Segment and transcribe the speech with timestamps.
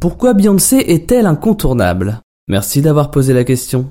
[0.00, 2.22] Pourquoi Beyoncé est-elle incontournable?
[2.48, 3.90] Merci d'avoir posé la question.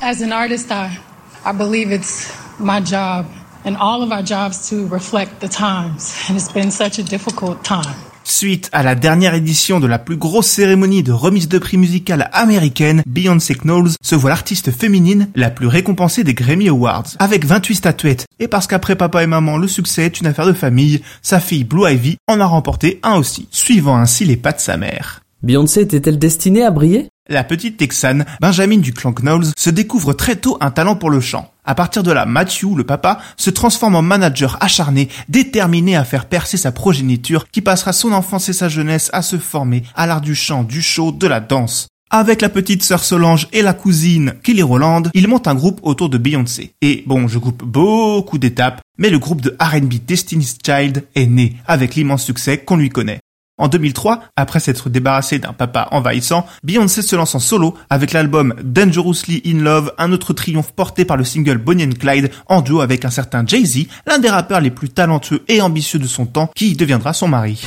[0.00, 0.96] As an artist, I,
[1.44, 3.26] I believe it's my job
[3.64, 6.14] and all of our jobs to reflect the times.
[6.28, 8.07] And it's been such a difficult time.
[8.30, 12.28] Suite à la dernière édition de la plus grosse cérémonie de remise de prix musicale
[12.34, 17.74] américaine, Beyoncé Knowles se voit l'artiste féminine la plus récompensée des Grammy Awards, avec 28
[17.76, 18.26] statuettes.
[18.38, 21.64] Et parce qu'après papa et maman, le succès est une affaire de famille, sa fille
[21.64, 25.22] Blue Ivy en a remporté un aussi, suivant ainsi les pas de sa mère.
[25.42, 27.08] Beyoncé était-elle destinée à briller?
[27.30, 31.20] La petite Texane, Benjamin du clan Knowles, se découvre très tôt un talent pour le
[31.20, 31.52] chant.
[31.66, 36.24] À partir de là, Matthew, le papa, se transforme en manager acharné, déterminé à faire
[36.24, 40.22] percer sa progéniture qui passera son enfance et sa jeunesse à se former à l'art
[40.22, 41.88] du chant, du show, de la danse.
[42.08, 46.08] Avec la petite sœur Solange et la cousine Kelly Roland, il monte un groupe autour
[46.08, 46.72] de Beyoncé.
[46.80, 51.56] Et bon, je coupe beaucoup d'étapes, mais le groupe de R&B Destiny's Child est né
[51.66, 53.20] avec l'immense succès qu'on lui connaît.
[53.58, 58.54] En 2003, après s'être débarrassé d'un papa envahissant, Beyoncé se lance en solo avec l'album
[58.62, 62.80] Dangerously in Love, un autre triomphe porté par le single Bonnie and Clyde en duo
[62.80, 66.50] avec un certain Jay-Z, l'un des rappeurs les plus talentueux et ambitieux de son temps,
[66.54, 67.66] qui deviendra son mari.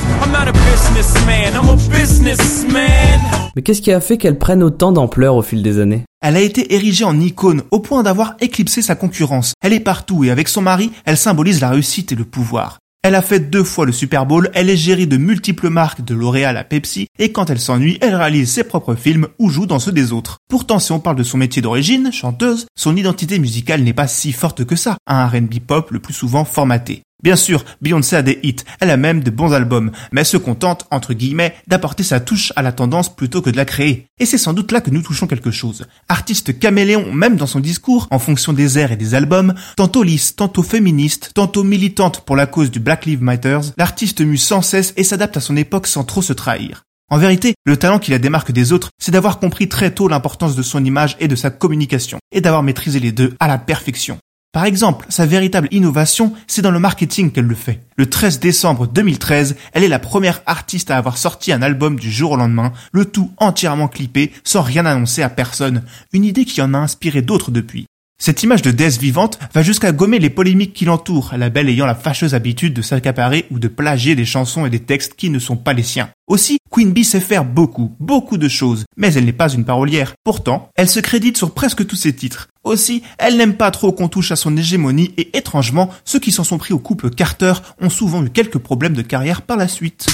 [3.56, 6.06] Mais qu'est-ce qui a fait qu'elle prenne autant d'ampleur au fil des années?
[6.22, 9.53] Elle a été érigée en icône au point d'avoir éclipsé sa concurrence.
[9.62, 12.81] Elle est partout et avec son mari, elle symbolise la réussite et le pouvoir.
[13.04, 16.14] Elle a fait deux fois le Super Bowl, elle est gérée de multiples marques de
[16.14, 19.80] L'Oréal à Pepsi, et quand elle s'ennuie, elle réalise ses propres films ou joue dans
[19.80, 20.38] ceux des autres.
[20.48, 24.31] Pourtant, si on parle de son métier d'origine, chanteuse, son identité musicale n'est pas si
[24.31, 27.02] forte que ça, un R&B pop le plus souvent formaté.
[27.24, 30.38] Bien sûr, Beyoncé a des hits, elle a même de bons albums, mais elle se
[30.38, 34.08] contente, entre guillemets, d'apporter sa touche à la tendance plutôt que de la créer.
[34.20, 35.86] Et c'est sans doute là que nous touchons quelque chose.
[36.10, 40.36] Artiste caméléon, même dans son discours, en fonction des airs et des albums, tantôt lisse,
[40.36, 44.94] tantôt féministe, tantôt militante pour la cause du Black Lives Matter, l'artiste mue sans cesse
[44.98, 46.84] et s'adapte à son époque sans trop se trahir.
[47.12, 50.56] En vérité, le talent qui la démarque des autres, c'est d'avoir compris très tôt l'importance
[50.56, 54.18] de son image et de sa communication, et d'avoir maîtrisé les deux à la perfection.
[54.51, 57.85] Par exemple, sa véritable innovation, c'est dans le marketing qu'elle le fait.
[57.95, 62.12] Le 13 décembre 2013, elle est la première artiste à avoir sorti un album du
[62.12, 66.62] jour au lendemain, le tout entièrement clippé, sans rien annoncer à personne, une idée qui
[66.62, 67.88] en a inspiré d'autres depuis.
[68.24, 71.88] Cette image de déesse vivante va jusqu'à gommer les polémiques qui l'entourent, la belle ayant
[71.88, 75.40] la fâcheuse habitude de s'accaparer ou de plagier des chansons et des textes qui ne
[75.40, 76.12] sont pas les siens.
[76.28, 80.14] Aussi, Queen Bee sait faire beaucoup, beaucoup de choses, mais elle n'est pas une parolière.
[80.24, 82.50] Pourtant, elle se crédite sur presque tous ses titres.
[82.64, 86.44] Aussi, elle n'aime pas trop qu'on touche à son hégémonie et étrangement, ceux qui s'en
[86.44, 90.06] sont pris au couple Carter ont souvent eu quelques problèmes de carrière par la suite.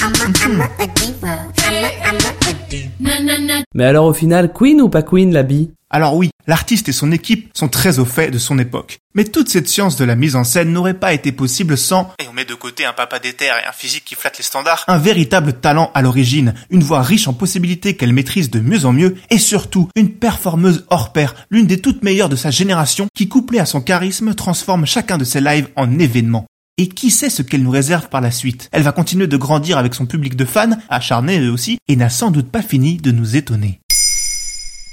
[3.73, 5.71] Mais alors au final, Queen ou pas Queen la bille?
[5.89, 8.97] Alors oui, l'artiste et son équipe sont très au fait de son époque.
[9.15, 12.27] Mais toute cette science de la mise en scène n'aurait pas été possible sans, et
[12.27, 14.97] on met de côté un papa d'éther et un physique qui flatte les standards, un
[14.97, 19.15] véritable talent à l'origine, une voix riche en possibilités qu'elle maîtrise de mieux en mieux,
[19.29, 23.59] et surtout une performeuse hors pair, l'une des toutes meilleures de sa génération, qui couplée
[23.59, 26.47] à son charisme transforme chacun de ses lives en événement.
[26.79, 28.69] Et qui sait ce qu'elle nous réserve par la suite?
[28.71, 32.11] Elle va continuer de grandir avec son public de fans, acharnés eux aussi, et n'a
[32.11, 33.79] sans doute pas fini de nous étonner.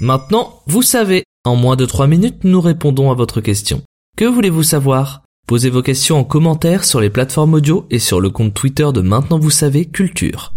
[0.01, 1.25] Maintenant, vous savez.
[1.45, 3.83] En moins de 3 minutes, nous répondons à votre question.
[4.17, 5.25] Que voulez-vous savoir?
[5.47, 9.03] Posez vos questions en commentaire sur les plateformes audio et sur le compte Twitter de
[9.03, 10.55] Maintenant vous savez Culture.